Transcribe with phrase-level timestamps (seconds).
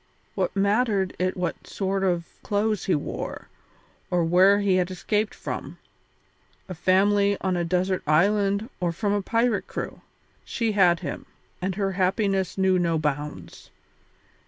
[0.33, 3.49] What mattered it what sort of clothes he wore,
[4.09, 5.77] or where he had escaped from
[6.67, 10.01] a family on a desert island or from a pirate crew?
[10.43, 11.27] She had him,
[11.61, 13.69] and her happiness knew no bounds.